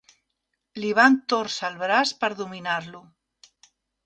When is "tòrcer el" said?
1.33-1.77